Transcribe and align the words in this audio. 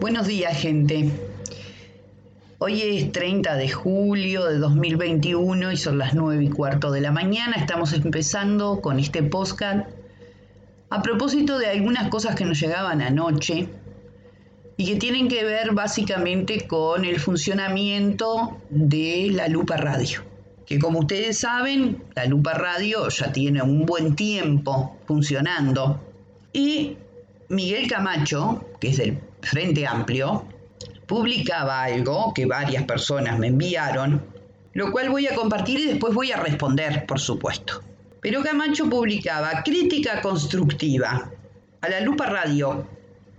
Buenos 0.00 0.28
días, 0.28 0.56
gente. 0.56 1.10
Hoy 2.58 2.82
es 2.82 3.10
30 3.10 3.56
de 3.56 3.68
julio 3.68 4.44
de 4.44 4.58
2021 4.58 5.72
y 5.72 5.76
son 5.76 5.98
las 5.98 6.14
9 6.14 6.44
y 6.44 6.50
cuarto 6.50 6.92
de 6.92 7.00
la 7.00 7.10
mañana. 7.10 7.56
Estamos 7.56 7.92
empezando 7.92 8.80
con 8.80 9.00
este 9.00 9.24
podcast 9.24 9.88
a 10.88 11.02
propósito 11.02 11.58
de 11.58 11.66
algunas 11.66 12.08
cosas 12.10 12.36
que 12.36 12.44
nos 12.44 12.60
llegaban 12.60 13.02
anoche 13.02 13.68
y 14.76 14.86
que 14.86 14.94
tienen 15.00 15.26
que 15.26 15.42
ver 15.42 15.72
básicamente 15.72 16.68
con 16.68 17.04
el 17.04 17.18
funcionamiento 17.18 18.56
de 18.70 19.30
la 19.32 19.48
Lupa 19.48 19.78
Radio. 19.78 20.22
Que 20.64 20.78
como 20.78 21.00
ustedes 21.00 21.38
saben, 21.38 22.04
la 22.14 22.26
Lupa 22.26 22.54
Radio 22.54 23.08
ya 23.08 23.32
tiene 23.32 23.62
un 23.62 23.84
buen 23.84 24.14
tiempo 24.14 24.96
funcionando 25.06 26.00
y 26.52 26.96
Miguel 27.48 27.88
Camacho, 27.88 28.64
que 28.78 28.90
es 28.90 28.98
del 28.98 29.18
Frente 29.42 29.86
Amplio, 29.86 30.46
publicaba 31.06 31.84
algo 31.84 32.32
que 32.34 32.46
varias 32.46 32.84
personas 32.84 33.38
me 33.38 33.48
enviaron, 33.48 34.22
lo 34.74 34.92
cual 34.92 35.08
voy 35.10 35.26
a 35.26 35.34
compartir 35.34 35.80
y 35.80 35.86
después 35.86 36.14
voy 36.14 36.32
a 36.32 36.36
responder, 36.36 37.06
por 37.06 37.18
supuesto. 37.18 37.82
Pero 38.20 38.42
Camacho 38.42 38.88
publicaba 38.90 39.62
crítica 39.64 40.20
constructiva 40.20 41.30
a 41.80 41.88
la 41.88 42.00
Lupa 42.00 42.26
Radio. 42.26 42.86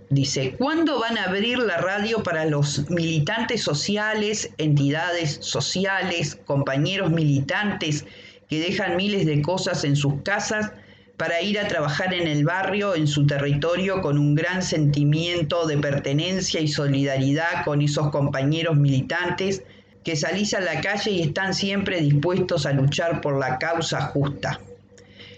Dice, 0.08 0.56
¿cuándo 0.58 0.98
van 0.98 1.16
a 1.18 1.24
abrir 1.24 1.58
la 1.58 1.76
radio 1.76 2.22
para 2.22 2.44
los 2.44 2.90
militantes 2.90 3.62
sociales, 3.62 4.50
entidades 4.58 5.38
sociales, 5.40 6.40
compañeros 6.46 7.12
militantes 7.12 8.04
que 8.48 8.58
dejan 8.58 8.96
miles 8.96 9.26
de 9.26 9.40
cosas 9.42 9.84
en 9.84 9.94
sus 9.94 10.22
casas 10.22 10.72
para 11.20 11.42
ir 11.42 11.58
a 11.58 11.68
trabajar 11.68 12.14
en 12.14 12.26
el 12.26 12.46
barrio, 12.46 12.94
en 12.94 13.06
su 13.06 13.26
territorio, 13.26 14.00
con 14.00 14.16
un 14.16 14.34
gran 14.34 14.62
sentimiento 14.62 15.66
de 15.66 15.76
pertenencia 15.76 16.62
y 16.62 16.68
solidaridad 16.68 17.62
con 17.66 17.82
esos 17.82 18.08
compañeros 18.08 18.78
militantes 18.78 19.62
que 20.02 20.16
salís 20.16 20.54
a 20.54 20.62
la 20.62 20.80
calle 20.80 21.10
y 21.10 21.20
están 21.20 21.52
siempre 21.52 22.00
dispuestos 22.00 22.64
a 22.64 22.72
luchar 22.72 23.20
por 23.20 23.38
la 23.38 23.58
causa 23.58 24.00
justa. 24.00 24.60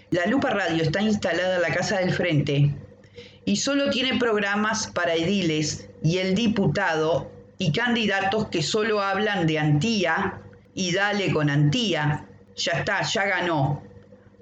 La 0.09 0.25
Lupa 0.25 0.51
Radio 0.51 0.83
está 0.83 1.01
instalada 1.01 1.57
en 1.57 1.61
la 1.63 1.75
Casa 1.75 1.97
del 1.97 2.13
Frente 2.13 2.73
y 3.43 3.57
solo 3.57 3.89
tiene 3.89 4.17
programas 4.17 4.87
para 4.87 5.15
ediles 5.15 5.89
y 6.01 6.19
el 6.19 6.33
diputado 6.33 7.29
y 7.57 7.73
candidatos 7.73 8.47
que 8.47 8.63
solo 8.63 9.01
hablan 9.01 9.47
de 9.47 9.59
Antía 9.59 10.39
y 10.73 10.93
dale 10.93 11.33
con 11.33 11.49
Antía. 11.49 12.25
Ya 12.55 12.71
está, 12.71 13.01
ya 13.01 13.25
ganó. 13.25 13.82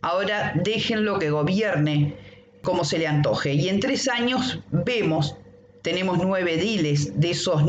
Ahora 0.01 0.53
déjenlo 0.55 1.19
que 1.19 1.29
gobierne 1.29 2.15
como 2.63 2.83
se 2.83 2.97
le 2.97 3.07
antoje. 3.07 3.53
Y 3.53 3.69
en 3.69 3.79
tres 3.79 4.07
años 4.07 4.59
vemos, 4.71 5.35
tenemos 5.81 6.19
nueve 6.19 6.57
diles, 6.57 7.19
de 7.19 7.31
esos, 7.31 7.63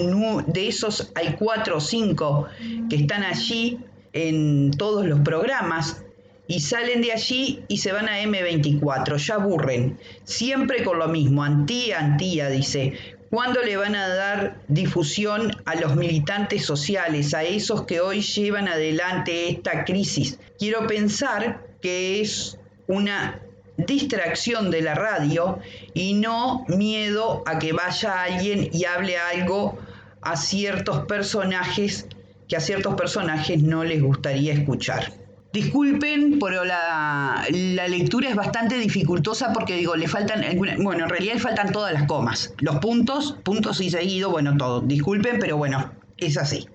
de 0.46 0.68
esos 0.68 1.12
hay 1.14 1.36
cuatro 1.38 1.78
o 1.78 1.80
cinco 1.80 2.46
que 2.88 2.96
están 2.96 3.22
allí 3.22 3.78
en 4.12 4.70
todos 4.72 5.06
los 5.06 5.20
programas 5.20 6.04
y 6.46 6.60
salen 6.60 7.00
de 7.00 7.12
allí 7.12 7.64
y 7.68 7.78
se 7.78 7.92
van 7.92 8.08
a 8.08 8.20
M24, 8.22 9.16
ya 9.16 9.34
aburren, 9.36 9.98
siempre 10.24 10.84
con 10.84 10.98
lo 10.98 11.08
mismo, 11.08 11.42
antía, 11.42 11.98
antía, 11.98 12.48
dice. 12.48 12.94
¿Cuándo 13.30 13.62
le 13.62 13.78
van 13.78 13.96
a 13.96 14.08
dar 14.08 14.60
difusión 14.68 15.56
a 15.64 15.74
los 15.76 15.96
militantes 15.96 16.66
sociales, 16.66 17.32
a 17.32 17.44
esos 17.44 17.86
que 17.86 18.02
hoy 18.02 18.20
llevan 18.20 18.68
adelante 18.68 19.48
esta 19.48 19.86
crisis? 19.86 20.38
Quiero 20.58 20.86
pensar 20.86 21.71
que 21.82 22.20
es 22.20 22.58
una 22.86 23.40
distracción 23.76 24.70
de 24.70 24.82
la 24.82 24.94
radio 24.94 25.58
y 25.94 26.14
no 26.14 26.64
miedo 26.68 27.42
a 27.46 27.58
que 27.58 27.72
vaya 27.72 28.22
alguien 28.22 28.68
y 28.72 28.84
hable 28.84 29.18
algo 29.18 29.78
a 30.20 30.36
ciertos 30.36 31.06
personajes 31.06 32.06
que 32.48 32.56
a 32.56 32.60
ciertos 32.60 32.94
personajes 32.94 33.62
no 33.62 33.84
les 33.84 34.02
gustaría 34.02 34.52
escuchar. 34.52 35.12
Disculpen, 35.52 36.38
pero 36.38 36.64
la, 36.64 37.44
lectura 37.50 38.30
es 38.30 38.34
bastante 38.34 38.78
dificultosa 38.78 39.52
porque 39.52 39.76
digo, 39.76 39.96
le 39.96 40.08
faltan 40.08 40.42
bueno, 40.82 41.04
en 41.04 41.10
realidad 41.10 41.34
le 41.34 41.40
faltan 41.40 41.72
todas 41.72 41.92
las 41.92 42.04
comas, 42.04 42.54
los 42.60 42.76
puntos, 42.76 43.36
puntos 43.42 43.80
y 43.80 43.90
seguido, 43.90 44.30
bueno, 44.30 44.56
todo. 44.56 44.80
Disculpen, 44.80 45.38
pero 45.38 45.58
bueno, 45.58 45.92
es 46.16 46.38
así. 46.38 46.66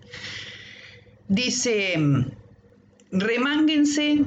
Dice, 1.27 1.95
remánguense 3.11 4.25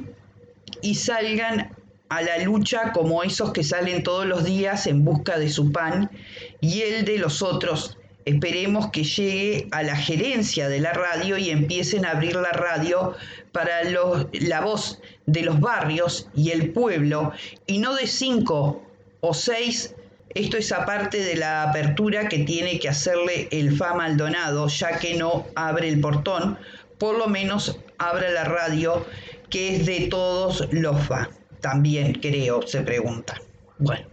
y 0.81 0.95
salgan 0.95 1.75
a 2.09 2.21
la 2.21 2.39
lucha 2.39 2.91
como 2.91 3.23
esos 3.23 3.53
que 3.53 3.63
salen 3.63 4.03
todos 4.03 4.25
los 4.25 4.43
días 4.43 4.85
en 4.85 5.05
busca 5.05 5.39
de 5.39 5.49
su 5.49 5.71
pan 5.71 6.11
y 6.59 6.81
el 6.81 7.05
de 7.05 7.17
los 7.17 7.41
otros. 7.41 7.97
Esperemos 8.25 8.91
que 8.91 9.03
llegue 9.03 9.67
a 9.71 9.81
la 9.81 9.95
gerencia 9.95 10.67
de 10.67 10.81
la 10.81 10.91
radio 10.91 11.37
y 11.37 11.49
empiecen 11.49 12.05
a 12.05 12.11
abrir 12.11 12.35
la 12.35 12.51
radio 12.51 13.15
para 13.53 13.81
la 13.83 14.61
voz 14.61 14.99
de 15.25 15.41
los 15.43 15.59
barrios 15.61 16.27
y 16.35 16.51
el 16.51 16.71
pueblo 16.71 17.31
y 17.65 17.79
no 17.79 17.95
de 17.95 18.07
cinco 18.07 18.83
o 19.21 19.33
seis. 19.33 19.95
Esto 20.33 20.57
es 20.57 20.71
aparte 20.73 21.23
de 21.23 21.35
la 21.35 21.63
apertura 21.63 22.27
que 22.27 22.39
tiene 22.39 22.79
que 22.79 22.89
hacerle 22.89 23.47
el 23.51 23.75
FA 23.77 23.93
Maldonado, 23.93 24.67
ya 24.67 24.99
que 24.99 25.15
no 25.15 25.45
abre 25.55 25.87
el 25.87 25.99
portón, 25.99 26.57
por 26.97 27.17
lo 27.17 27.27
menos 27.27 27.79
abra 27.97 28.29
la 28.29 28.43
radio 28.43 29.05
que 29.51 29.75
es 29.75 29.85
de 29.85 30.07
todos 30.07 30.67
los 30.71 30.99
fa. 31.05 31.29
También 31.59 32.13
creo, 32.13 32.65
se 32.65 32.81
pregunta. 32.81 33.39
Bueno. 33.77 34.07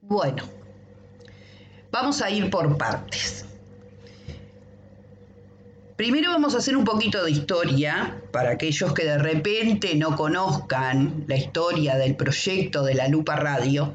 Bueno. 0.00 0.44
Vamos 1.90 2.22
a 2.22 2.30
ir 2.30 2.48
por 2.48 2.78
partes. 2.78 3.44
Primero 5.96 6.30
vamos 6.30 6.54
a 6.54 6.58
hacer 6.58 6.78
un 6.78 6.84
poquito 6.84 7.22
de 7.22 7.30
historia 7.30 8.22
para 8.30 8.52
aquellos 8.52 8.94
que 8.94 9.04
de 9.04 9.18
repente 9.18 9.94
no 9.96 10.16
conozcan 10.16 11.24
la 11.26 11.36
historia 11.36 11.96
del 11.96 12.16
proyecto 12.16 12.84
de 12.84 12.94
la 12.94 13.08
Lupa 13.08 13.36
Radio, 13.36 13.94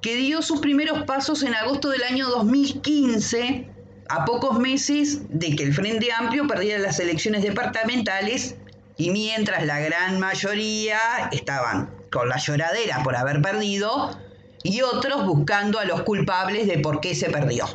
que 0.00 0.16
dio 0.16 0.42
sus 0.42 0.58
primeros 0.58 1.04
pasos 1.04 1.44
en 1.44 1.54
agosto 1.54 1.90
del 1.90 2.02
año 2.02 2.28
2015, 2.30 3.68
a 4.08 4.24
pocos 4.24 4.58
meses 4.58 5.20
de 5.28 5.54
que 5.54 5.62
el 5.62 5.72
Frente 5.72 6.10
Amplio 6.12 6.48
perdiera 6.48 6.80
las 6.80 6.98
elecciones 6.98 7.42
departamentales 7.44 8.56
y 8.96 9.10
mientras 9.10 9.64
la 9.66 9.80
gran 9.80 10.20
mayoría 10.20 10.98
estaban 11.32 11.90
con 12.10 12.28
la 12.28 12.38
lloradera 12.38 13.02
por 13.02 13.16
haber 13.16 13.42
perdido 13.42 14.16
y 14.62 14.82
otros 14.82 15.26
buscando 15.26 15.78
a 15.78 15.84
los 15.84 16.02
culpables 16.02 16.66
de 16.66 16.78
por 16.78 17.00
qué 17.00 17.14
se 17.14 17.30
perdió. 17.30 17.66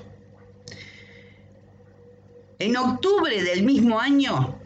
En 2.57 2.75
octubre 2.75 3.43
del 3.43 3.63
mismo 3.63 3.99
año, 3.99 4.59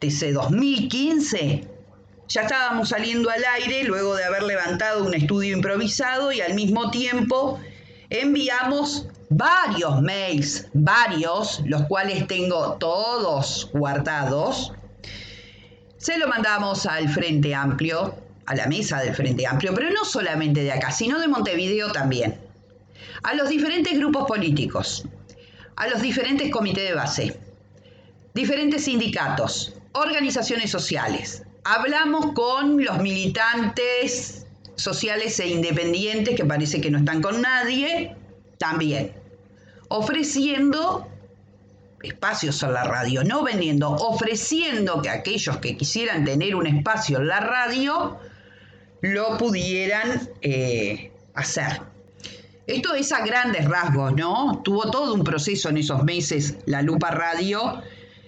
de 0.00 0.08
ese 0.08 0.32
2015, 0.32 1.68
ya 2.28 2.42
estábamos 2.42 2.88
saliendo 2.88 3.28
al 3.30 3.44
aire 3.56 3.84
luego 3.84 4.16
de 4.16 4.24
haber 4.24 4.42
levantado 4.44 5.04
un 5.04 5.14
estudio 5.14 5.54
improvisado 5.54 6.32
y 6.32 6.40
al 6.40 6.54
mismo 6.54 6.90
tiempo 6.90 7.60
enviamos 8.10 9.06
varios 9.28 10.00
mails, 10.02 10.68
varios, 10.72 11.62
los 11.66 11.82
cuales 11.86 12.26
tengo 12.26 12.74
todos 12.74 13.70
guardados, 13.72 14.72
se 16.02 16.18
lo 16.18 16.26
mandamos 16.26 16.84
al 16.86 17.08
Frente 17.08 17.54
Amplio, 17.54 18.16
a 18.46 18.56
la 18.56 18.66
mesa 18.66 19.00
del 19.00 19.14
Frente 19.14 19.46
Amplio, 19.46 19.72
pero 19.72 19.88
no 19.90 20.04
solamente 20.04 20.64
de 20.64 20.72
acá, 20.72 20.90
sino 20.90 21.20
de 21.20 21.28
Montevideo 21.28 21.92
también. 21.92 22.40
A 23.22 23.34
los 23.34 23.48
diferentes 23.48 23.96
grupos 23.96 24.26
políticos, 24.26 25.04
a 25.76 25.86
los 25.86 26.02
diferentes 26.02 26.50
comités 26.50 26.88
de 26.88 26.94
base, 26.96 27.40
diferentes 28.34 28.86
sindicatos, 28.86 29.74
organizaciones 29.92 30.72
sociales. 30.72 31.44
Hablamos 31.62 32.32
con 32.32 32.84
los 32.84 32.98
militantes 32.98 34.44
sociales 34.74 35.38
e 35.38 35.46
independientes 35.46 36.34
que 36.34 36.44
parece 36.44 36.80
que 36.80 36.90
no 36.90 36.98
están 36.98 37.22
con 37.22 37.40
nadie, 37.40 38.16
también, 38.58 39.12
ofreciendo 39.86 41.06
espacios 42.02 42.62
en 42.62 42.72
la 42.72 42.84
radio, 42.84 43.24
no 43.24 43.42
vendiendo, 43.42 43.90
ofreciendo 43.90 45.00
que 45.02 45.10
aquellos 45.10 45.58
que 45.58 45.76
quisieran 45.76 46.24
tener 46.24 46.54
un 46.54 46.66
espacio 46.66 47.18
en 47.18 47.28
la 47.28 47.40
radio 47.40 48.18
lo 49.00 49.36
pudieran 49.36 50.28
eh, 50.40 51.12
hacer. 51.34 51.82
Esto 52.66 52.94
es 52.94 53.12
a 53.12 53.24
grandes 53.24 53.68
rasgos, 53.68 54.14
¿no? 54.14 54.60
Tuvo 54.62 54.90
todo 54.90 55.14
un 55.14 55.24
proceso 55.24 55.68
en 55.68 55.78
esos 55.78 56.04
meses 56.04 56.56
la 56.66 56.80
Lupa 56.82 57.10
Radio, 57.10 57.82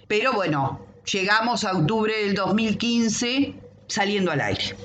pero 0.09 0.32
bueno, 0.32 0.85
llegamos 1.11 1.65
a 1.65 1.73
octubre 1.73 2.12
del 2.25 2.35
2015 2.35 3.55
saliendo 3.87 4.32
al 4.32 4.41
aire. 4.41 4.77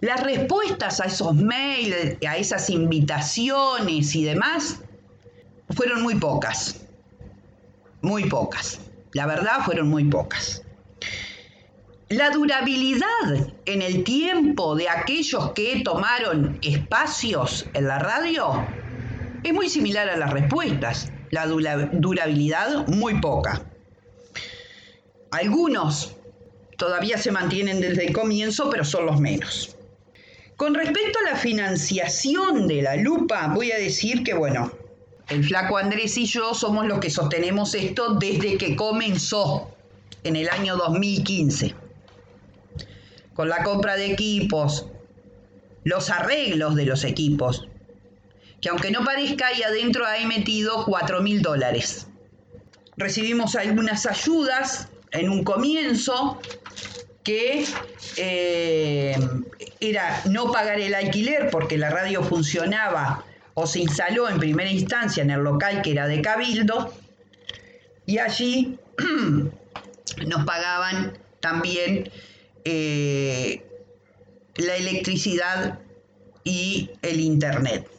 Las 0.00 0.22
respuestas 0.22 1.00
a 1.00 1.06
esos 1.06 1.34
mails, 1.34 2.16
a 2.26 2.36
esas 2.36 2.70
invitaciones 2.70 4.14
y 4.14 4.24
demás, 4.24 4.80
fueron 5.70 6.02
muy 6.02 6.16
pocas, 6.16 6.80
muy 8.00 8.24
pocas. 8.28 8.80
La 9.12 9.26
verdad 9.26 9.64
fueron 9.64 9.88
muy 9.88 10.04
pocas. 10.04 10.62
La 12.08 12.30
durabilidad 12.30 13.52
en 13.66 13.82
el 13.82 14.02
tiempo 14.02 14.74
de 14.74 14.88
aquellos 14.88 15.52
que 15.52 15.82
tomaron 15.84 16.58
espacios 16.62 17.66
en 17.74 17.86
la 17.86 17.98
radio 17.98 18.66
es 19.42 19.52
muy 19.52 19.68
similar 19.68 20.08
a 20.08 20.16
las 20.16 20.32
respuestas. 20.32 21.12
La 21.30 21.46
durabilidad 21.46 22.86
muy 22.86 23.20
poca. 23.20 23.62
Algunos 25.30 26.16
todavía 26.78 27.18
se 27.18 27.30
mantienen 27.30 27.80
desde 27.80 28.06
el 28.06 28.14
comienzo, 28.14 28.70
pero 28.70 28.84
son 28.84 29.04
los 29.04 29.20
menos. 29.20 29.76
Con 30.56 30.74
respecto 30.74 31.18
a 31.18 31.30
la 31.30 31.36
financiación 31.36 32.66
de 32.66 32.82
la 32.82 32.96
lupa, 32.96 33.48
voy 33.54 33.70
a 33.70 33.76
decir 33.76 34.24
que, 34.24 34.32
bueno, 34.32 34.72
el 35.28 35.44
flaco 35.44 35.76
Andrés 35.76 36.16
y 36.16 36.26
yo 36.26 36.54
somos 36.54 36.86
los 36.86 37.00
que 37.00 37.10
sostenemos 37.10 37.74
esto 37.74 38.14
desde 38.14 38.56
que 38.56 38.76
comenzó 38.76 39.70
en 40.24 40.36
el 40.36 40.48
año 40.48 40.76
2015. 40.76 41.74
Con 43.34 43.48
la 43.48 43.62
compra 43.62 43.96
de 43.96 44.12
equipos, 44.12 44.86
los 45.84 46.10
arreglos 46.10 46.74
de 46.74 46.86
los 46.86 47.04
equipos, 47.04 47.68
que 48.60 48.70
aunque 48.70 48.90
no 48.90 49.04
parezca, 49.04 49.48
ahí 49.48 49.62
adentro 49.62 50.06
hay 50.06 50.26
metido 50.26 50.84
4 50.86 51.20
mil 51.20 51.42
dólares. 51.42 52.08
Recibimos 52.96 53.54
algunas 53.54 54.06
ayudas 54.06 54.88
en 55.12 55.30
un 55.30 55.44
comienzo 55.44 56.40
que 57.22 57.64
eh, 58.16 59.16
era 59.80 60.22
no 60.24 60.50
pagar 60.50 60.80
el 60.80 60.94
alquiler 60.94 61.50
porque 61.50 61.78
la 61.78 61.90
radio 61.90 62.22
funcionaba 62.22 63.24
o 63.58 63.66
se 63.66 63.80
instaló 63.80 64.28
en 64.28 64.38
primera 64.38 64.70
instancia 64.70 65.20
en 65.20 65.30
el 65.30 65.40
local 65.40 65.82
que 65.82 65.90
era 65.90 66.06
de 66.06 66.22
Cabildo 66.22 66.94
y 68.06 68.18
allí 68.18 68.78
nos 70.26 70.44
pagaban 70.44 71.18
también 71.40 72.08
eh, 72.64 73.66
la 74.56 74.76
electricidad 74.76 75.80
y 76.44 76.90
el 77.02 77.20
internet. 77.20 77.90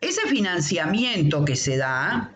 Ese 0.00 0.22
financiamiento 0.28 1.44
que 1.44 1.56
se 1.56 1.76
da, 1.76 2.32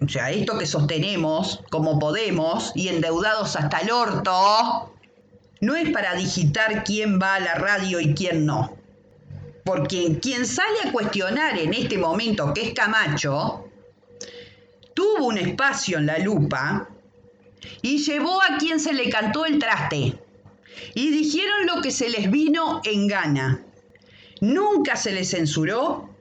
o 0.00 0.08
sea, 0.08 0.30
esto 0.30 0.58
que 0.58 0.66
sostenemos 0.66 1.64
como 1.68 1.98
podemos 1.98 2.72
y 2.76 2.88
endeudados 2.88 3.56
hasta 3.56 3.78
el 3.78 3.90
orto, 3.90 4.94
no 5.60 5.74
es 5.74 5.90
para 5.90 6.14
digitar 6.14 6.84
quién 6.84 7.20
va 7.20 7.34
a 7.34 7.40
la 7.40 7.54
radio 7.56 7.98
y 7.98 8.14
quién 8.14 8.46
no. 8.46 8.81
Porque 9.64 10.18
quien 10.20 10.46
sale 10.46 10.78
a 10.84 10.92
cuestionar 10.92 11.58
en 11.58 11.72
este 11.72 11.98
momento, 11.98 12.52
que 12.52 12.62
es 12.62 12.74
Camacho, 12.74 13.68
tuvo 14.94 15.26
un 15.26 15.38
espacio 15.38 15.98
en 15.98 16.06
la 16.06 16.18
lupa 16.18 16.88
y 17.80 17.98
llevó 17.98 18.42
a 18.42 18.58
quien 18.58 18.80
se 18.80 18.92
le 18.92 19.08
cantó 19.08 19.46
el 19.46 19.58
traste. 19.58 20.18
Y 20.94 21.10
dijeron 21.10 21.66
lo 21.66 21.80
que 21.80 21.90
se 21.90 22.08
les 22.08 22.30
vino 22.30 22.80
en 22.84 23.06
gana. 23.06 23.64
Nunca 24.40 24.96
se 24.96 25.12
les 25.12 25.30
censuró 25.30 26.12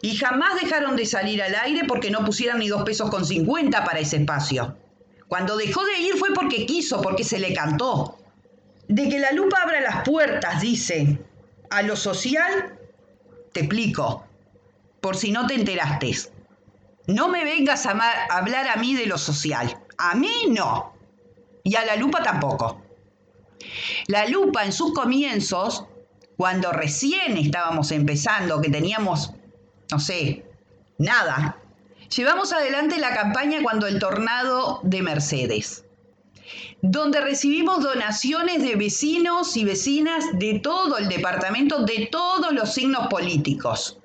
y 0.00 0.16
jamás 0.16 0.60
dejaron 0.60 0.96
de 0.96 1.06
salir 1.06 1.42
al 1.42 1.54
aire 1.54 1.82
porque 1.86 2.10
no 2.10 2.24
pusieran 2.24 2.58
ni 2.58 2.68
dos 2.68 2.82
pesos 2.82 3.10
con 3.10 3.24
cincuenta 3.24 3.84
para 3.84 4.00
ese 4.00 4.16
espacio. 4.16 4.76
Cuando 5.28 5.56
dejó 5.56 5.84
de 5.84 6.00
ir 6.00 6.16
fue 6.16 6.34
porque 6.34 6.66
quiso, 6.66 7.00
porque 7.00 7.24
se 7.24 7.38
le 7.38 7.54
cantó. 7.54 8.18
De 8.88 9.08
que 9.08 9.18
la 9.18 9.32
lupa 9.32 9.62
abra 9.62 9.80
las 9.80 10.02
puertas, 10.06 10.60
dice, 10.60 11.18
a 11.72 11.82
lo 11.82 11.96
social, 11.96 12.78
te 13.52 13.60
explico, 13.60 14.24
por 15.00 15.16
si 15.16 15.32
no 15.32 15.46
te 15.46 15.54
enteraste. 15.54 16.12
No 17.06 17.28
me 17.28 17.44
vengas 17.44 17.86
a 17.86 18.26
hablar 18.30 18.68
a 18.68 18.76
mí 18.76 18.94
de 18.94 19.06
lo 19.06 19.18
social. 19.18 19.82
A 19.96 20.14
mí 20.14 20.46
no. 20.50 20.92
Y 21.64 21.76
a 21.76 21.84
la 21.84 21.96
lupa 21.96 22.22
tampoco. 22.22 22.82
La 24.06 24.26
lupa 24.26 24.64
en 24.64 24.72
sus 24.72 24.92
comienzos, 24.92 25.86
cuando 26.36 26.72
recién 26.72 27.36
estábamos 27.38 27.90
empezando, 27.90 28.60
que 28.60 28.68
teníamos, 28.68 29.32
no 29.90 29.98
sé, 29.98 30.44
nada, 30.98 31.58
llevamos 32.14 32.52
adelante 32.52 32.98
la 32.98 33.14
campaña 33.14 33.60
cuando 33.62 33.86
el 33.86 33.98
tornado 33.98 34.80
de 34.82 35.02
Mercedes 35.02 35.84
donde 36.82 37.20
recibimos 37.20 37.82
donaciones 37.82 38.60
de 38.62 38.74
vecinos 38.74 39.56
y 39.56 39.64
vecinas 39.64 40.24
de 40.34 40.58
todo 40.58 40.98
el 40.98 41.08
departamento, 41.08 41.84
de 41.84 42.08
todos 42.10 42.52
los 42.52 42.74
signos 42.74 43.06
políticos, 43.06 43.98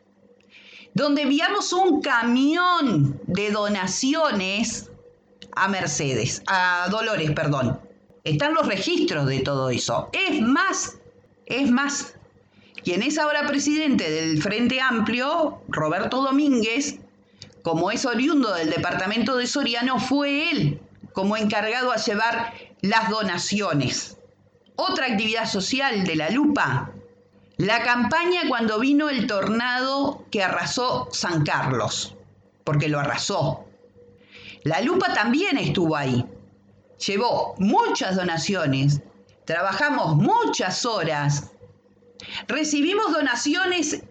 donde 0.94 1.24
enviamos 1.24 1.74
un 1.74 2.02
camión 2.02 3.20
de 3.26 3.50
donaciones 3.52 4.92
a 5.54 5.68
Mercedes, 5.68 6.44
a 6.46 6.88
Dolores, 6.92 7.32
perdón. 7.32 7.80
Están 8.24 8.54
los 8.54 8.68
registros 8.68 9.26
de 9.26 9.40
todo 9.40 9.70
eso. 9.70 10.10
Es 10.14 10.40
más, 10.42 11.00
es 11.48 11.72
más, 11.72 12.16
quien 12.84 13.02
es 13.02 13.18
ahora 13.18 13.48
presidente 13.48 14.10
del 14.10 14.42
Frente 14.42 14.82
Amplio, 14.82 15.62
Roberto 15.68 16.22
Domínguez, 16.22 17.00
como 17.64 17.90
es 17.90 18.06
oriundo 18.06 18.54
del 18.54 18.70
departamento 18.70 19.36
de 19.36 19.48
Soriano, 19.48 20.00
fue 20.00 20.52
él 20.52 20.80
como 21.18 21.36
encargado 21.36 21.92
a 21.92 21.96
llevar 21.96 22.54
las 22.82 23.10
donaciones. 23.10 24.20
Otra 24.76 25.08
actividad 25.08 25.50
social 25.50 26.04
de 26.04 26.16
la 26.16 26.30
lupa, 26.30 26.92
la 27.58 27.82
campaña 27.82 28.42
cuando 28.48 28.80
vino 28.80 29.10
el 29.10 29.26
tornado 29.26 30.28
que 30.30 30.44
arrasó 30.44 31.08
San 31.12 31.44
Carlos, 31.44 32.16
porque 32.64 32.88
lo 32.88 33.00
arrasó. 33.00 33.66
La 34.62 34.80
lupa 34.82 35.12
también 35.16 35.58
estuvo 35.58 35.96
ahí. 35.96 36.24
Llevó 37.08 37.56
muchas 37.58 38.16
donaciones, 38.16 39.02
trabajamos 39.44 40.18
muchas 40.18 40.86
horas, 40.86 41.50
recibimos 42.48 43.12
donaciones 43.12 44.04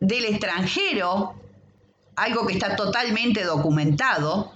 del 0.00 0.24
extranjero, 0.24 1.34
algo 2.16 2.46
que 2.46 2.54
está 2.54 2.76
totalmente 2.76 3.44
documentado, 3.44 4.55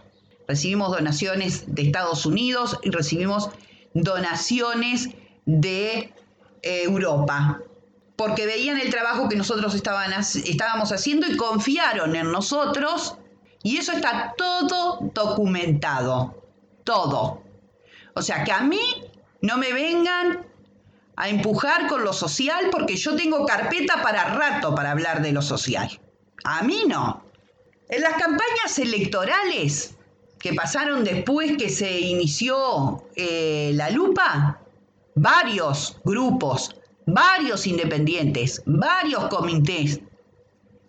Recibimos 0.50 0.91
donaciones 0.91 1.62
de 1.73 1.82
Estados 1.82 2.26
Unidos 2.26 2.76
y 2.82 2.91
recibimos 2.91 3.50
donaciones 3.94 5.11
de 5.47 6.12
eh, 6.62 6.82
Europa, 6.82 7.61
porque 8.17 8.47
veían 8.47 8.76
el 8.81 8.91
trabajo 8.91 9.29
que 9.29 9.37
nosotros 9.37 9.76
estábamos 9.76 10.91
haciendo 10.91 11.29
y 11.29 11.37
confiaron 11.37 12.17
en 12.17 12.32
nosotros, 12.32 13.17
y 13.62 13.76
eso 13.76 13.93
está 13.93 14.35
todo 14.37 15.12
documentado, 15.14 16.43
todo. 16.82 17.44
O 18.14 18.20
sea, 18.20 18.43
que 18.43 18.50
a 18.50 18.62
mí 18.62 19.05
no 19.43 19.56
me 19.56 19.73
vengan 19.73 20.44
a 21.14 21.29
empujar 21.29 21.87
con 21.87 22.03
lo 22.03 22.12
social 22.12 22.70
porque 22.73 22.96
yo 22.96 23.14
tengo 23.14 23.46
carpeta 23.46 24.03
para 24.03 24.35
rato 24.35 24.75
para 24.75 24.91
hablar 24.91 25.23
de 25.23 25.31
lo 25.31 25.43
social. 25.43 26.00
A 26.43 26.64
mí 26.64 26.87
no. 26.88 27.23
En 27.88 28.03
las 28.03 28.14
campañas 28.14 28.76
electorales 28.81 29.96
que 30.41 30.55
pasaron 30.55 31.05
después 31.05 31.56
que 31.59 31.69
se 31.69 32.01
inició 32.01 33.05
eh, 33.15 33.73
la 33.75 33.91
lupa, 33.91 34.59
varios 35.15 35.99
grupos, 36.03 36.75
varios 37.06 37.67
independientes, 37.67 38.63
varios 38.65 39.29
comités 39.29 40.01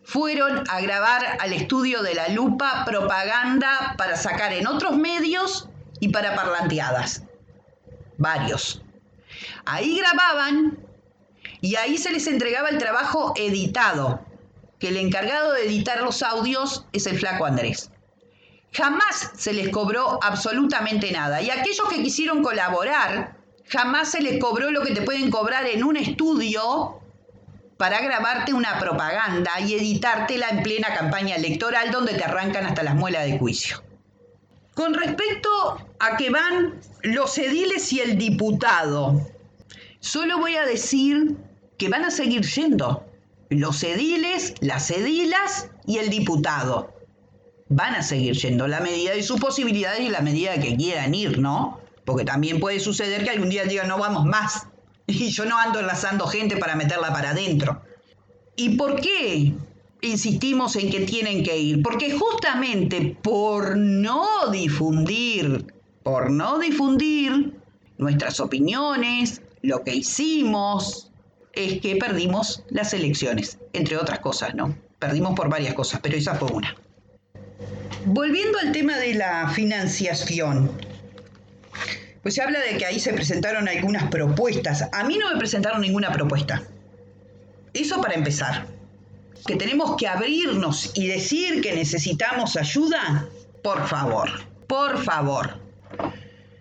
fueron 0.03 0.63
a 0.69 0.79
grabar 0.79 1.37
al 1.39 1.53
estudio 1.53 2.01
de 2.01 2.15
la 2.15 2.29
lupa 2.29 2.85
propaganda 2.85 3.93
para 3.97 4.15
sacar 4.15 4.53
en 4.53 4.67
otros 4.67 4.97
medios 4.97 5.69
y 5.99 6.07
para 6.07 6.33
parlanteadas. 6.33 7.23
Varios. 8.17 8.81
Ahí 9.65 9.97
grababan 9.97 10.79
y 11.59 11.75
ahí 11.75 11.97
se 11.97 12.11
les 12.11 12.25
entregaba 12.27 12.69
el 12.69 12.77
trabajo 12.77 13.33
editado, 13.35 14.21
que 14.79 14.87
el 14.87 14.97
encargado 14.97 15.53
de 15.53 15.65
editar 15.65 16.01
los 16.01 16.23
audios 16.23 16.85
es 16.93 17.05
el 17.05 17.19
flaco 17.19 17.45
Andrés 17.45 17.91
jamás 18.71 19.31
se 19.37 19.53
les 19.53 19.69
cobró 19.69 20.19
absolutamente 20.23 21.11
nada. 21.11 21.41
Y 21.41 21.49
aquellos 21.49 21.87
que 21.89 22.01
quisieron 22.01 22.43
colaborar, 22.43 23.37
jamás 23.67 24.11
se 24.11 24.21
les 24.21 24.39
cobró 24.39 24.71
lo 24.71 24.81
que 24.81 24.93
te 24.93 25.01
pueden 25.01 25.29
cobrar 25.29 25.65
en 25.67 25.83
un 25.83 25.97
estudio 25.97 26.99
para 27.77 27.99
grabarte 28.01 28.53
una 28.53 28.79
propaganda 28.79 29.59
y 29.59 29.73
editártela 29.73 30.49
en 30.49 30.63
plena 30.63 30.93
campaña 30.93 31.35
electoral 31.35 31.91
donde 31.91 32.13
te 32.13 32.23
arrancan 32.23 32.65
hasta 32.65 32.83
las 32.83 32.95
muelas 32.95 33.25
de 33.25 33.37
juicio. 33.37 33.83
Con 34.75 34.93
respecto 34.93 35.49
a 35.99 36.15
que 36.15 36.29
van 36.29 36.79
los 37.01 37.37
ediles 37.37 37.91
y 37.91 37.99
el 37.99 38.17
diputado, 38.17 39.27
solo 39.99 40.37
voy 40.37 40.55
a 40.55 40.65
decir 40.65 41.35
que 41.77 41.89
van 41.89 42.05
a 42.05 42.11
seguir 42.11 42.45
yendo 42.45 43.05
los 43.49 43.83
ediles, 43.83 44.53
las 44.61 44.91
edilas 44.91 45.69
y 45.85 45.97
el 45.97 46.09
diputado 46.09 47.00
van 47.71 47.95
a 47.95 48.03
seguir 48.03 48.35
yendo 48.35 48.67
la 48.67 48.81
medida 48.81 49.13
de 49.13 49.23
sus 49.23 49.39
posibilidades 49.39 50.01
y 50.01 50.09
la 50.09 50.19
medida 50.19 50.59
que 50.59 50.75
quieran 50.75 51.15
ir, 51.15 51.39
¿no? 51.39 51.79
Porque 52.03 52.25
también 52.25 52.59
puede 52.59 52.81
suceder 52.81 53.23
que 53.23 53.29
algún 53.29 53.49
día 53.49 53.63
digan, 53.63 53.87
no 53.87 53.97
vamos 53.97 54.25
más. 54.25 54.67
Y 55.07 55.29
yo 55.29 55.45
no 55.45 55.57
ando 55.57 55.79
enlazando 55.79 56.27
gente 56.27 56.57
para 56.57 56.75
meterla 56.75 57.11
para 57.11 57.31
adentro. 57.31 57.81
¿Y 58.55 58.77
por 58.77 59.01
qué 59.01 59.53
insistimos 60.01 60.75
en 60.75 60.89
que 60.89 61.01
tienen 61.01 61.43
que 61.43 61.57
ir? 61.57 61.81
Porque 61.81 62.11
justamente 62.11 63.17
por 63.21 63.75
no 63.77 64.49
difundir, 64.51 65.73
por 66.03 66.29
no 66.29 66.59
difundir 66.59 67.53
nuestras 67.97 68.39
opiniones, 68.39 69.41
lo 69.61 69.83
que 69.83 69.95
hicimos, 69.95 71.11
es 71.53 71.81
que 71.81 71.95
perdimos 71.95 72.63
las 72.69 72.93
elecciones, 72.93 73.59
entre 73.73 73.97
otras 73.97 74.19
cosas, 74.19 74.55
¿no? 74.55 74.75
Perdimos 74.99 75.33
por 75.35 75.49
varias 75.49 75.73
cosas, 75.73 75.99
pero 76.01 76.15
esa 76.15 76.35
fue 76.35 76.51
una. 76.51 76.75
Volviendo 78.05 78.57
al 78.57 78.71
tema 78.71 78.97
de 78.97 79.13
la 79.13 79.49
financiación, 79.49 80.71
pues 82.23 82.35
se 82.35 82.41
habla 82.41 82.59
de 82.59 82.77
que 82.77 82.85
ahí 82.85 82.99
se 82.99 83.13
presentaron 83.13 83.67
algunas 83.67 84.09
propuestas. 84.09 84.87
A 84.91 85.03
mí 85.03 85.17
no 85.17 85.31
me 85.31 85.37
presentaron 85.37 85.81
ninguna 85.81 86.11
propuesta. 86.11 86.63
Eso 87.73 88.01
para 88.01 88.15
empezar. 88.15 88.65
Que 89.45 89.55
tenemos 89.55 89.95
que 89.97 90.07
abrirnos 90.07 90.91
y 90.95 91.07
decir 91.07 91.61
que 91.61 91.75
necesitamos 91.75 92.57
ayuda, 92.57 93.27
por 93.63 93.87
favor, 93.87 94.29
por 94.67 95.03
favor. 95.03 95.59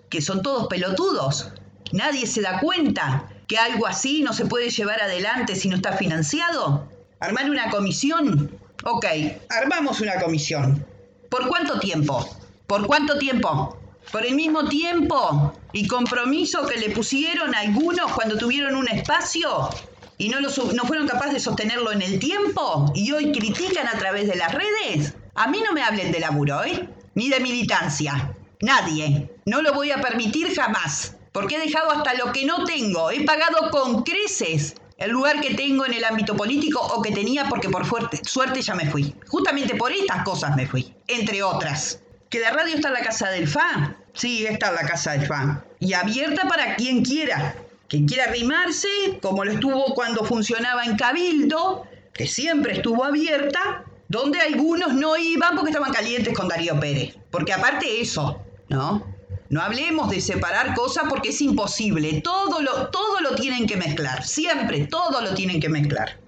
Que 0.08 0.20
son 0.20 0.42
todos 0.42 0.66
pelotudos. 0.68 1.52
Nadie 1.92 2.26
se 2.26 2.42
da 2.42 2.60
cuenta 2.60 3.28
que 3.48 3.56
algo 3.58 3.86
así 3.86 4.22
no 4.22 4.32
se 4.32 4.46
puede 4.46 4.70
llevar 4.70 5.00
adelante 5.02 5.56
si 5.56 5.68
no 5.68 5.76
está 5.76 5.92
financiado. 5.94 6.88
Armar 7.18 7.50
una 7.50 7.70
comisión. 7.70 8.50
Ok, 8.84 9.06
armamos 9.48 10.00
una 10.00 10.20
comisión. 10.20 10.86
¿Por 11.30 11.46
cuánto 11.46 11.78
tiempo? 11.78 12.28
¿Por 12.66 12.88
cuánto 12.88 13.16
tiempo? 13.16 13.78
Por 14.10 14.26
el 14.26 14.34
mismo 14.34 14.68
tiempo 14.68 15.52
y 15.72 15.86
compromiso 15.86 16.66
que 16.66 16.76
le 16.76 16.90
pusieron 16.90 17.54
algunos 17.54 18.10
cuando 18.12 18.36
tuvieron 18.36 18.74
un 18.74 18.88
espacio 18.88 19.70
y 20.18 20.28
no, 20.28 20.40
lo, 20.40 20.48
no 20.48 20.84
fueron 20.84 21.06
capaces 21.06 21.34
de 21.34 21.40
sostenerlo 21.40 21.92
en 21.92 22.02
el 22.02 22.18
tiempo 22.18 22.90
y 22.96 23.12
hoy 23.12 23.30
critican 23.30 23.86
a 23.86 23.96
través 23.96 24.26
de 24.26 24.34
las 24.34 24.52
redes. 24.52 25.14
A 25.36 25.46
mí 25.46 25.62
no 25.64 25.72
me 25.72 25.84
hablen 25.84 26.10
de 26.10 26.18
laburo, 26.18 26.64
¿eh? 26.64 26.88
Ni 27.14 27.28
de 27.28 27.38
militancia. 27.38 28.34
Nadie. 28.60 29.30
No 29.46 29.62
lo 29.62 29.72
voy 29.72 29.92
a 29.92 30.00
permitir 30.00 30.52
jamás. 30.52 31.16
Porque 31.30 31.56
he 31.56 31.60
dejado 31.60 31.92
hasta 31.92 32.14
lo 32.14 32.32
que 32.32 32.44
no 32.44 32.64
tengo. 32.64 33.12
He 33.12 33.24
pagado 33.24 33.70
con 33.70 34.02
creces 34.02 34.74
el 35.00 35.10
lugar 35.10 35.40
que 35.40 35.54
tengo 35.54 35.86
en 35.86 35.94
el 35.94 36.04
ámbito 36.04 36.36
político 36.36 36.78
o 36.78 37.00
que 37.00 37.10
tenía 37.10 37.48
porque 37.48 37.70
por 37.70 37.84
suerte 37.86 38.62
ya 38.62 38.74
me 38.74 38.88
fui. 38.88 39.14
Justamente 39.26 39.74
por 39.74 39.90
estas 39.90 40.22
cosas 40.22 40.54
me 40.54 40.66
fui, 40.66 40.94
entre 41.08 41.42
otras. 41.42 42.00
¿Que 42.28 42.38
la 42.38 42.50
radio 42.50 42.76
está 42.76 42.90
la 42.90 43.00
casa 43.00 43.30
del 43.30 43.48
FA? 43.48 43.96
Sí, 44.12 44.46
está 44.46 44.70
la 44.70 44.82
casa 44.82 45.12
del 45.12 45.26
FA. 45.26 45.64
Y 45.80 45.94
abierta 45.94 46.46
para 46.46 46.76
quien 46.76 47.02
quiera. 47.02 47.56
Quien 47.88 48.06
quiera 48.06 48.24
arrimarse, 48.24 48.88
como 49.22 49.44
lo 49.44 49.52
estuvo 49.52 49.94
cuando 49.94 50.22
funcionaba 50.24 50.84
en 50.84 50.96
Cabildo, 50.96 51.86
que 52.12 52.26
siempre 52.26 52.74
estuvo 52.74 53.02
abierta, 53.02 53.84
donde 54.08 54.38
algunos 54.38 54.92
no 54.92 55.16
iban 55.16 55.56
porque 55.56 55.70
estaban 55.70 55.92
calientes 55.92 56.36
con 56.36 56.46
Darío 56.46 56.78
Pérez. 56.78 57.16
Porque 57.30 57.54
aparte 57.54 58.00
eso, 58.00 58.40
¿no? 58.68 59.04
No 59.50 59.60
hablemos 59.60 60.08
de 60.08 60.20
separar 60.20 60.74
cosas 60.74 61.04
porque 61.08 61.30
es 61.30 61.40
imposible. 61.40 62.20
Todo 62.22 62.62
lo, 62.62 62.86
todo 62.88 63.20
lo 63.20 63.34
tienen 63.34 63.66
que 63.66 63.76
mezclar. 63.76 64.24
Siempre, 64.24 64.86
todo 64.86 65.20
lo 65.20 65.34
tienen 65.34 65.60
que 65.60 65.68
mezclar. 65.68 66.20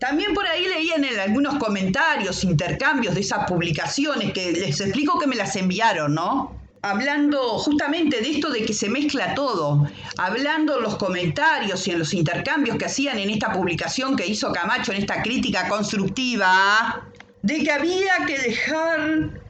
También 0.00 0.32
por 0.32 0.46
ahí 0.46 0.66
leían 0.66 1.04
en 1.04 1.20
algunos 1.20 1.56
comentarios, 1.56 2.42
intercambios 2.44 3.14
de 3.14 3.20
esas 3.20 3.46
publicaciones 3.46 4.32
que 4.32 4.52
les 4.52 4.80
explico 4.80 5.18
que 5.18 5.26
me 5.26 5.36
las 5.36 5.54
enviaron, 5.54 6.14
¿no? 6.14 6.56
Hablando 6.80 7.58
justamente 7.58 8.22
de 8.22 8.30
esto 8.30 8.50
de 8.50 8.64
que 8.64 8.72
se 8.72 8.88
mezcla 8.88 9.34
todo, 9.34 9.86
hablando 10.16 10.78
en 10.78 10.82
los 10.82 10.96
comentarios 10.96 11.86
y 11.86 11.90
en 11.90 11.98
los 11.98 12.14
intercambios 12.14 12.78
que 12.78 12.86
hacían 12.86 13.18
en 13.18 13.28
esta 13.30 13.52
publicación 13.52 14.16
que 14.16 14.26
hizo 14.26 14.50
Camacho, 14.50 14.92
en 14.92 14.98
esta 14.98 15.22
crítica 15.22 15.68
constructiva, 15.68 17.06
de 17.42 17.62
que 17.62 17.70
había 17.70 18.26
que 18.26 18.38
dejar 18.38 19.41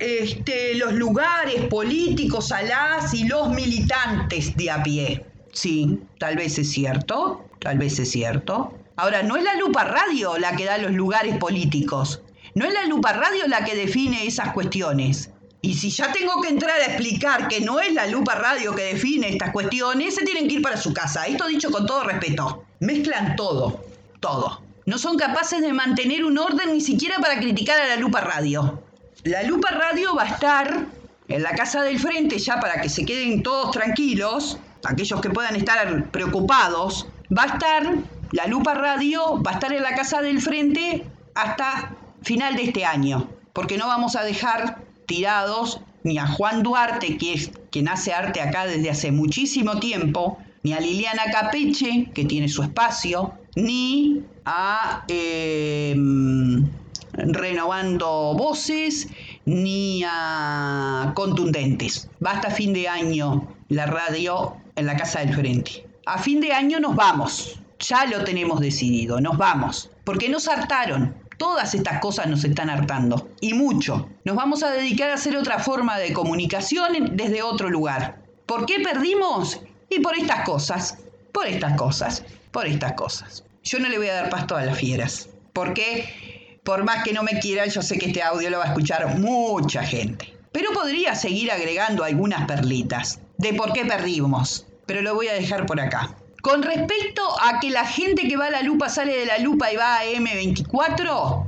este, 0.00 0.74
los 0.74 0.94
lugares 0.94 1.66
políticos 1.66 2.50
a 2.52 2.62
las 2.62 3.14
y 3.14 3.24
los 3.24 3.50
militantes 3.50 4.56
de 4.56 4.70
a 4.70 4.82
pie. 4.82 5.24
Sí, 5.52 6.00
tal 6.18 6.36
vez 6.36 6.58
es 6.58 6.70
cierto, 6.70 7.44
tal 7.58 7.78
vez 7.78 7.98
es 7.98 8.10
cierto. 8.10 8.74
Ahora, 8.96 9.22
no 9.22 9.36
es 9.36 9.44
la 9.44 9.54
Lupa 9.54 9.84
Radio 9.84 10.38
la 10.38 10.56
que 10.56 10.64
da 10.64 10.78
los 10.78 10.92
lugares 10.92 11.36
políticos, 11.36 12.22
no 12.54 12.64
es 12.64 12.72
la 12.72 12.86
Lupa 12.86 13.12
Radio 13.12 13.46
la 13.46 13.64
que 13.64 13.76
define 13.76 14.26
esas 14.26 14.52
cuestiones. 14.52 15.30
Y 15.62 15.74
si 15.74 15.90
ya 15.90 16.10
tengo 16.12 16.40
que 16.40 16.48
entrar 16.48 16.80
a 16.80 16.86
explicar 16.86 17.46
que 17.46 17.60
no 17.60 17.80
es 17.80 17.92
la 17.92 18.06
Lupa 18.06 18.34
Radio 18.34 18.74
que 18.74 18.94
define 18.94 19.28
estas 19.28 19.50
cuestiones, 19.50 20.14
se 20.14 20.24
tienen 20.24 20.48
que 20.48 20.54
ir 20.54 20.62
para 20.62 20.78
su 20.78 20.94
casa. 20.94 21.26
Esto 21.26 21.46
dicho 21.46 21.70
con 21.70 21.84
todo 21.84 22.04
respeto. 22.04 22.64
Mezclan 22.80 23.36
todo, 23.36 23.84
todo. 24.20 24.62
No 24.86 24.96
son 24.96 25.18
capaces 25.18 25.60
de 25.60 25.74
mantener 25.74 26.24
un 26.24 26.38
orden 26.38 26.72
ni 26.72 26.80
siquiera 26.80 27.18
para 27.18 27.38
criticar 27.38 27.78
a 27.78 27.86
la 27.86 27.96
Lupa 27.96 28.22
Radio. 28.22 28.82
La 29.24 29.42
Lupa 29.42 29.70
Radio 29.70 30.14
va 30.14 30.22
a 30.22 30.28
estar 30.28 30.86
en 31.28 31.42
la 31.42 31.50
casa 31.50 31.82
del 31.82 31.98
frente 31.98 32.38
ya 32.38 32.58
para 32.58 32.80
que 32.80 32.88
se 32.88 33.04
queden 33.04 33.42
todos 33.42 33.70
tranquilos, 33.70 34.58
aquellos 34.82 35.20
que 35.20 35.28
puedan 35.28 35.56
estar 35.56 36.10
preocupados. 36.10 37.06
Va 37.36 37.42
a 37.42 37.46
estar, 37.46 37.96
la 38.32 38.46
Lupa 38.46 38.72
Radio 38.72 39.42
va 39.42 39.50
a 39.50 39.54
estar 39.54 39.74
en 39.74 39.82
la 39.82 39.94
casa 39.94 40.22
del 40.22 40.40
frente 40.40 41.04
hasta 41.34 41.96
final 42.22 42.56
de 42.56 42.64
este 42.64 42.86
año, 42.86 43.28
porque 43.52 43.76
no 43.76 43.88
vamos 43.88 44.16
a 44.16 44.24
dejar 44.24 44.78
tirados 45.04 45.82
ni 46.02 46.16
a 46.16 46.26
Juan 46.26 46.62
Duarte, 46.62 47.18
que 47.18 47.34
es 47.34 47.50
quien 47.70 47.88
hace 47.88 48.14
arte 48.14 48.40
acá 48.40 48.66
desde 48.66 48.88
hace 48.88 49.12
muchísimo 49.12 49.80
tiempo, 49.80 50.38
ni 50.62 50.72
a 50.72 50.80
Liliana 50.80 51.24
Capeche, 51.30 52.10
que 52.14 52.24
tiene 52.24 52.48
su 52.48 52.62
espacio, 52.62 53.34
ni 53.54 54.22
a 54.46 55.04
eh, 55.08 55.94
renovando 57.26 58.34
voces 58.36 59.08
ni 59.44 60.02
a 60.06 61.12
contundentes. 61.14 62.08
Va 62.24 62.32
hasta 62.32 62.50
fin 62.50 62.72
de 62.72 62.88
año 62.88 63.54
la 63.68 63.86
radio 63.86 64.56
en 64.76 64.86
la 64.86 64.96
casa 64.96 65.20
del 65.20 65.34
frente. 65.34 65.86
A 66.06 66.18
fin 66.18 66.40
de 66.40 66.52
año 66.52 66.80
nos 66.80 66.96
vamos. 66.96 67.60
Ya 67.78 68.04
lo 68.06 68.24
tenemos 68.24 68.60
decidido, 68.60 69.20
nos 69.20 69.38
vamos. 69.38 69.90
Porque 70.04 70.28
nos 70.28 70.48
hartaron. 70.48 71.14
Todas 71.38 71.74
estas 71.74 72.00
cosas 72.00 72.26
nos 72.26 72.44
están 72.44 72.68
hartando. 72.68 73.30
Y 73.40 73.54
mucho. 73.54 74.08
Nos 74.24 74.36
vamos 74.36 74.62
a 74.62 74.70
dedicar 74.70 75.10
a 75.10 75.14
hacer 75.14 75.36
otra 75.36 75.58
forma 75.58 75.98
de 75.98 76.12
comunicación 76.12 77.16
desde 77.16 77.42
otro 77.42 77.70
lugar. 77.70 78.22
¿Por 78.46 78.66
qué 78.66 78.80
perdimos? 78.80 79.60
Y 79.88 80.00
por 80.00 80.16
estas 80.16 80.44
cosas. 80.44 80.98
Por 81.32 81.46
estas 81.46 81.76
cosas. 81.78 82.24
Por 82.50 82.66
estas 82.66 82.92
cosas. 82.92 83.44
Yo 83.62 83.78
no 83.78 83.88
le 83.88 83.98
voy 83.98 84.08
a 84.08 84.14
dar 84.14 84.30
pasto 84.30 84.56
a 84.56 84.64
las 84.64 84.78
fieras. 84.78 85.28
Porque 85.52 86.39
por 86.64 86.84
más 86.84 87.04
que 87.04 87.12
no 87.12 87.22
me 87.22 87.38
quieran, 87.40 87.70
yo 87.70 87.82
sé 87.82 87.98
que 87.98 88.06
este 88.06 88.22
audio 88.22 88.50
lo 88.50 88.58
va 88.58 88.64
a 88.64 88.68
escuchar 88.68 89.18
mucha 89.18 89.82
gente. 89.82 90.34
Pero 90.52 90.72
podría 90.72 91.14
seguir 91.14 91.50
agregando 91.50 92.04
algunas 92.04 92.46
perlitas 92.46 93.20
de 93.38 93.54
por 93.54 93.72
qué 93.72 93.84
perdimos, 93.84 94.66
pero 94.86 95.02
lo 95.02 95.14
voy 95.14 95.28
a 95.28 95.34
dejar 95.34 95.66
por 95.66 95.80
acá. 95.80 96.16
Con 96.42 96.62
respecto 96.62 97.22
a 97.42 97.60
que 97.60 97.70
la 97.70 97.86
gente 97.86 98.26
que 98.26 98.36
va 98.36 98.46
a 98.46 98.50
la 98.50 98.62
lupa 98.62 98.88
sale 98.88 99.16
de 99.16 99.26
la 99.26 99.38
lupa 99.38 99.72
y 99.72 99.76
va 99.76 99.98
a 99.98 100.04
M24, 100.04 101.46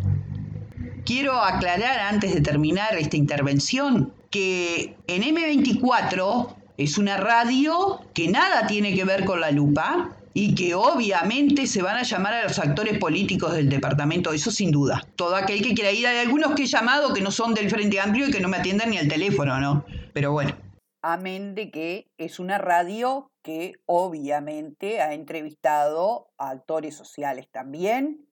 quiero 1.05 1.41
aclarar 1.41 1.99
antes 2.01 2.35
de 2.35 2.41
terminar 2.41 2.97
esta 2.97 3.17
intervención 3.17 4.13
que 4.31 4.97
en 5.07 5.23
M24 5.23 6.55
es 6.77 6.99
una 6.99 7.17
radio 7.17 8.01
que 8.15 8.29
nada 8.29 8.67
tiene 8.67 8.95
que 8.95 9.05
ver 9.05 9.25
con 9.25 9.41
la 9.41 9.51
lupa, 9.51 10.17
y 10.35 10.55
que 10.55 10.75
obviamente 10.75 11.67
se 11.67 11.83
van 11.83 11.97
a 11.97 12.03
llamar 12.03 12.35
a 12.35 12.45
los 12.45 12.59
actores 12.59 12.99
políticos 12.99 13.53
del 13.53 13.69
departamento, 13.69 14.33
eso 14.33 14.51
sin 14.51 14.71
duda. 14.71 15.07
Todo 15.17 15.37
aquel 15.37 15.63
que 15.63 15.75
quiera 15.75 15.93
ir, 15.93 16.07
hay 16.07 16.19
algunos 16.19 16.55
que 16.55 16.63
he 16.63 16.67
llamado 16.67 17.13
que 17.13 17.21
no 17.21 17.31
son 17.31 17.55
del 17.55 17.71
Frente 17.71 18.01
Amplio 18.01 18.29
y 18.29 18.31
que 18.31 18.41
no 18.41 18.49
me 18.49 18.59
atienden 18.59 18.91
ni 18.91 18.99
al 18.99 19.09
teléfono, 19.09 19.61
¿no? 19.61 19.85
Pero 20.13 20.33
bueno. 20.33 20.57
Amén 21.03 21.55
de 21.55 21.71
que 21.71 22.11
es 22.17 22.39
una 22.39 22.59
radio 22.59 23.33
que 23.43 23.75
obviamente 23.87 25.01
ha 25.01 25.15
entrevistado 25.15 26.29
a 26.39 26.51
actores 26.51 26.95
sociales 26.95 27.49
también, 27.51 28.29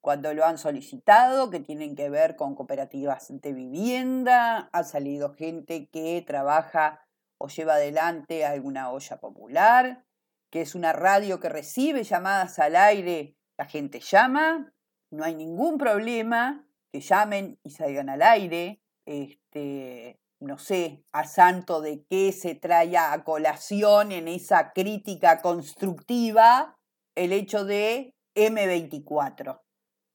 cuando 0.00 0.32
lo 0.32 0.46
han 0.46 0.56
solicitado, 0.56 1.50
que 1.50 1.60
tienen 1.60 1.94
que 1.94 2.08
ver 2.08 2.36
con 2.36 2.54
cooperativas 2.54 3.26
de 3.28 3.52
vivienda, 3.52 4.70
ha 4.72 4.84
salido 4.84 5.34
gente 5.34 5.88
que 5.92 6.24
trabaja 6.26 7.04
o 7.36 7.48
lleva 7.48 7.74
adelante 7.74 8.46
alguna 8.46 8.90
olla 8.90 9.18
popular, 9.18 10.04
que 10.50 10.62
es 10.62 10.74
una 10.74 10.92
radio 10.92 11.40
que 11.40 11.48
recibe 11.48 12.02
llamadas 12.04 12.58
al 12.58 12.76
aire, 12.76 13.36
la 13.58 13.66
gente 13.66 14.00
llama, 14.00 14.72
no 15.10 15.24
hay 15.24 15.34
ningún 15.34 15.78
problema, 15.78 16.66
que 16.92 17.00
llamen 17.00 17.58
y 17.62 17.70
salgan 17.70 18.08
al 18.08 18.22
aire. 18.22 18.80
Este, 19.06 20.20
no 20.40 20.58
sé, 20.58 21.04
a 21.12 21.24
santo 21.24 21.80
de 21.80 22.04
qué 22.08 22.32
se 22.32 22.54
trae 22.54 22.96
a 22.96 23.24
colación 23.24 24.12
en 24.12 24.28
esa 24.28 24.72
crítica 24.72 25.40
constructiva 25.40 26.76
el 27.16 27.32
hecho 27.32 27.64
de 27.64 28.14
M24. 28.36 29.60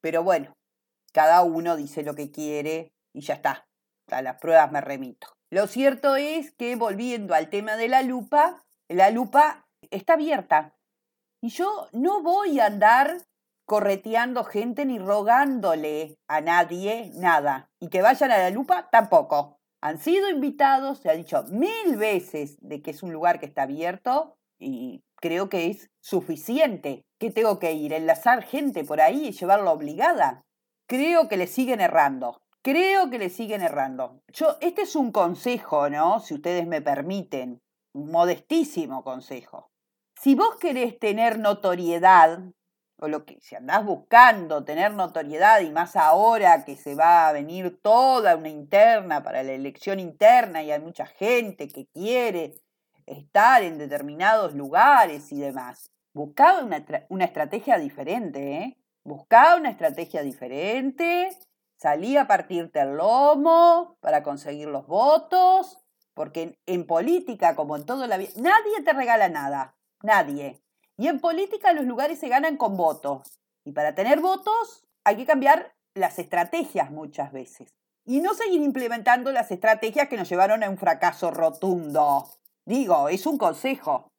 Pero 0.01 0.23
bueno, 0.23 0.53
cada 1.11 1.43
uno 1.43 1.75
dice 1.75 2.03
lo 2.03 2.15
que 2.15 2.31
quiere 2.31 2.93
y 3.13 3.21
ya 3.21 3.35
está. 3.35 3.67
A 4.11 4.21
las 4.21 4.39
pruebas 4.39 4.71
me 4.71 4.81
remito. 4.81 5.27
Lo 5.49 5.67
cierto 5.67 6.15
es 6.15 6.51
que 6.51 6.75
volviendo 6.75 7.33
al 7.33 7.49
tema 7.49 7.75
de 7.75 7.87
la 7.87 8.01
lupa, 8.01 8.63
la 8.89 9.09
lupa 9.11 9.62
está 9.91 10.13
abierta. 10.13 10.75
Y 11.41 11.49
yo 11.49 11.87
no 11.91 12.21
voy 12.21 12.59
a 12.59 12.67
andar 12.67 13.17
correteando 13.65 14.43
gente 14.43 14.85
ni 14.85 14.99
rogándole 14.99 16.17
a 16.27 16.41
nadie 16.41 17.11
nada. 17.15 17.69
Y 17.79 17.89
que 17.89 18.01
vayan 18.01 18.31
a 18.31 18.37
la 18.37 18.49
lupa 18.49 18.89
tampoco. 18.91 19.59
Han 19.81 19.97
sido 19.97 20.29
invitados, 20.29 20.99
se 20.99 21.09
ha 21.09 21.13
dicho 21.13 21.43
mil 21.49 21.97
veces 21.97 22.57
de 22.61 22.81
que 22.81 22.91
es 22.91 23.03
un 23.03 23.11
lugar 23.11 23.39
que 23.39 23.45
está 23.45 23.63
abierto 23.63 24.37
y 24.59 25.03
creo 25.17 25.49
que 25.49 25.67
es 25.67 25.89
suficiente. 26.01 27.03
¿Qué 27.19 27.31
tengo 27.31 27.59
que 27.59 27.73
ir? 27.73 27.93
¿Enlazar 27.93 28.43
gente 28.43 28.83
por 28.83 29.01
ahí 29.01 29.27
y 29.27 29.31
llevarla 29.31 29.71
obligada? 29.71 30.43
creo 30.87 31.27
que 31.27 31.37
le 31.37 31.47
siguen 31.47 31.81
errando. 31.81 32.41
Creo 32.61 33.09
que 33.09 33.19
le 33.19 33.29
siguen 33.29 33.61
errando. 33.61 34.21
Yo, 34.31 34.57
este 34.61 34.83
es 34.83 34.95
un 34.95 35.11
consejo, 35.11 35.89
¿no? 35.89 36.19
Si 36.19 36.35
ustedes 36.35 36.67
me 36.67 36.81
permiten, 36.81 37.61
un 37.93 38.11
modestísimo 38.11 39.03
consejo. 39.03 39.71
Si 40.23 40.35
vos 40.35 40.55
querés 40.55 40.97
tener 40.99 41.37
notoriedad, 41.37 42.39
o 42.97 43.09
lo 43.09 43.25
que 43.25 43.41
si 43.41 43.55
andás 43.55 43.83
buscando 43.83 44.63
tener 44.63 44.93
notoriedad 44.93 45.59
y 45.59 45.69
más 45.69 45.97
ahora 45.97 46.63
que 46.63 46.77
se 46.77 46.95
va 46.95 47.27
a 47.27 47.33
venir 47.33 47.81
toda 47.81 48.37
una 48.37 48.47
interna 48.47 49.21
para 49.21 49.43
la 49.43 49.51
elección 49.51 49.99
interna 49.99 50.63
y 50.63 50.71
hay 50.71 50.79
mucha 50.79 51.05
gente 51.07 51.67
que 51.67 51.87
quiere 51.87 52.53
estar 53.05 53.63
en 53.63 53.77
determinados 53.77 54.53
lugares 54.53 55.29
y 55.33 55.41
demás. 55.41 55.91
Buscaba 56.13 56.63
una, 56.63 56.85
una 57.09 57.25
estrategia 57.25 57.77
diferente, 57.77 58.59
¿eh? 58.59 58.77
Buscaba 59.03 59.57
una 59.57 59.71
estrategia 59.71 60.21
diferente, 60.21 61.37
salí 61.75 62.15
a 62.15 62.27
partirte 62.27 62.79
el 62.79 62.95
lomo 62.95 63.97
para 63.99 64.23
conseguir 64.23 64.69
los 64.69 64.87
votos, 64.87 65.79
porque 66.13 66.57
en, 66.65 66.87
política, 66.87 67.57
como 67.57 67.75
en 67.75 67.85
toda 67.85 68.07
la 68.07 68.15
vida, 68.15 68.31
nadie 68.37 68.81
te 68.85 68.93
regala 68.93 69.27
nada, 69.27 69.75
nadie. 70.03 70.61
Y 70.97 71.07
en 71.07 71.19
política 71.19 71.73
los 71.73 71.85
lugares 71.85 72.19
se 72.19 72.29
ganan 72.29 72.57
con 72.57 72.77
votos. 72.77 73.39
Y 73.65 73.71
para 73.71 73.95
tener 73.95 74.19
votos 74.19 74.85
hay 75.03 75.15
que 75.15 75.25
cambiar 75.25 75.73
las 75.95 76.19
estrategias 76.19 76.91
muchas 76.91 77.31
veces. 77.31 77.73
Y 78.05 78.19
no 78.19 78.33
seguir 78.33 78.61
implementando 78.61 79.31
las 79.31 79.49
estrategias 79.51 80.09
que 80.09 80.17
nos 80.17 80.29
llevaron 80.29 80.63
a 80.63 80.69
un 80.69 80.77
fracaso 80.77 81.31
rotundo. 81.31 82.29
Digo, 82.65 83.09
es 83.09 83.25
un 83.25 83.37
consejo. 83.37 84.09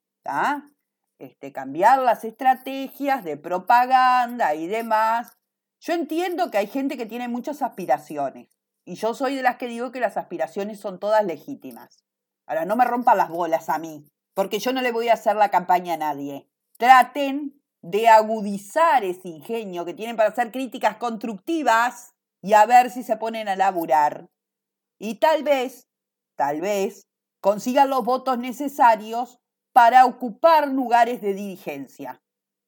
Este, 1.19 1.53
cambiar 1.53 1.99
las 1.99 2.25
estrategias 2.25 3.23
de 3.23 3.37
propaganda 3.37 4.55
y 4.55 4.67
demás. 4.67 5.37
Yo 5.79 5.93
entiendo 5.93 6.49
que 6.49 6.57
hay 6.57 6.67
gente 6.67 6.97
que 6.97 7.05
tiene 7.05 7.27
muchas 7.27 7.61
aspiraciones. 7.61 8.49
Y 8.85 8.95
yo 8.95 9.13
soy 9.13 9.35
de 9.35 9.43
las 9.43 9.57
que 9.57 9.67
digo 9.67 9.91
que 9.91 9.99
las 9.99 10.17
aspiraciones 10.17 10.79
son 10.79 10.99
todas 10.99 11.23
legítimas. 11.23 12.03
Ahora, 12.47 12.65
no 12.65 12.75
me 12.75 12.85
rompan 12.85 13.17
las 13.17 13.29
bolas 13.29 13.69
a 13.69 13.79
mí, 13.79 14.05
porque 14.35 14.59
yo 14.59 14.73
no 14.73 14.83
le 14.83 14.91
voy 14.91 15.09
a 15.09 15.13
hacer 15.13 15.35
la 15.35 15.49
campaña 15.49 15.95
a 15.95 15.97
nadie. 15.97 16.47
Traten 16.77 17.59
de 17.81 18.09
agudizar 18.09 19.03
ese 19.03 19.29
ingenio 19.29 19.85
que 19.85 19.93
tienen 19.93 20.17
para 20.17 20.29
hacer 20.29 20.51
críticas 20.51 20.97
constructivas 20.97 22.13
y 22.41 22.53
a 22.53 22.65
ver 22.65 22.91
si 22.91 23.01
se 23.01 23.17
ponen 23.17 23.47
a 23.47 23.55
laburar. 23.55 24.29
Y 24.99 25.15
tal 25.15 25.43
vez, 25.43 25.87
tal 26.35 26.61
vez, 26.61 27.07
consigan 27.39 27.89
los 27.89 28.03
votos 28.03 28.37
necesarios 28.37 29.39
para 29.71 30.05
ocupar 30.05 30.67
lugares 30.67 31.21
de 31.21 31.33
dirigencia. 31.33 32.21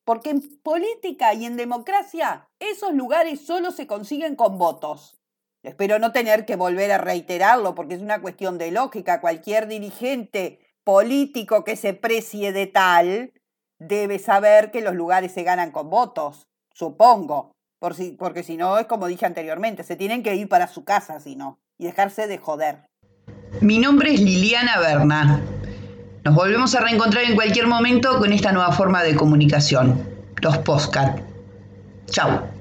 Porque 0.05 0.29
en 0.29 0.41
política 0.59 1.33
y 1.33 1.45
en 1.45 1.57
democracia 1.57 2.49
esos 2.59 2.93
lugares 2.93 3.45
solo 3.45 3.71
se 3.71 3.87
consiguen 3.87 4.35
con 4.35 4.57
votos. 4.57 5.19
Espero 5.63 5.99
no 5.99 6.13
tener 6.13 6.45
que 6.45 6.55
volver 6.55 6.91
a 6.93 6.97
reiterarlo 6.97 7.75
porque 7.75 7.95
es 7.95 8.01
una 8.01 8.21
cuestión 8.21 8.57
de 8.57 8.71
lógica. 8.71 9.19
Cualquier 9.19 9.67
dirigente 9.67 10.59
político 10.87 11.65
que 11.65 11.75
se 11.75 11.93
precie 11.93 12.53
de 12.53 12.65
tal 12.65 13.33
debe 13.77 14.19
saber 14.19 14.71
que 14.71 14.79
los 14.79 14.95
lugares 14.95 15.33
se 15.33 15.43
ganan 15.43 15.71
con 15.71 15.89
votos, 15.89 16.47
supongo. 16.73 17.51
Por 17.77 17.93
si, 17.93 18.11
porque 18.11 18.41
si 18.41 18.55
no, 18.55 18.77
es 18.77 18.87
como 18.87 19.07
dije 19.07 19.25
anteriormente, 19.25 19.83
se 19.83 19.97
tienen 19.97 20.23
que 20.23 20.35
ir 20.35 20.47
para 20.47 20.67
su 20.67 20.85
casa, 20.85 21.19
si 21.19 21.35
no, 21.35 21.59
y 21.77 21.87
dejarse 21.87 22.27
de 22.27 22.37
joder. 22.37 22.85
Mi 23.59 23.79
nombre 23.79 24.13
es 24.13 24.21
Liliana 24.21 24.79
Berna. 24.79 25.41
Nos 26.23 26.33
volvemos 26.33 26.73
a 26.73 26.79
reencontrar 26.79 27.25
en 27.25 27.35
cualquier 27.35 27.67
momento 27.67 28.17
con 28.17 28.31
esta 28.31 28.53
nueva 28.53 28.71
forma 28.71 29.03
de 29.03 29.13
comunicación, 29.13 30.01
los 30.41 30.57
postcat. 30.59 31.19
Chao. 32.05 32.56